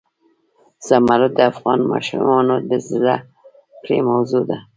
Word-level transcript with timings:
زمرد 0.87 1.31
د 1.37 1.39
افغان 1.51 1.79
ماشومانو 1.91 2.55
د 2.69 2.71
زده 2.89 3.15
کړې 3.83 3.97
موضوع 4.09 4.43
ده. 4.49 4.57